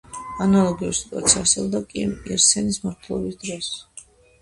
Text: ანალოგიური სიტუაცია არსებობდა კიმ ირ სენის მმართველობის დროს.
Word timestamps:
ანალოგიური 0.45 0.97
სიტუაცია 1.01 1.45
არსებობდა 1.45 1.83
კიმ 1.93 2.17
ირ 2.33 2.45
სენის 2.49 2.83
მმართველობის 2.83 3.43
დროს. 3.49 3.73